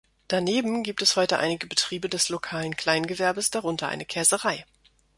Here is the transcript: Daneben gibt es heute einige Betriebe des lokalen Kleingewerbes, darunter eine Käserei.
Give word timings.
Daneben 0.29 0.81
gibt 0.81 1.03
es 1.03 1.15
heute 1.15 1.37
einige 1.37 1.67
Betriebe 1.67 2.09
des 2.09 2.29
lokalen 2.29 2.75
Kleingewerbes, 2.75 3.51
darunter 3.51 3.87
eine 3.87 4.03
Käserei. 4.03 4.65